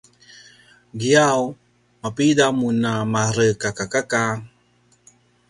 giyaw: 0.99 1.41
mapida 2.01 2.45
mun 2.59 2.77
a 2.91 2.93
marekakakaka? 3.11 4.23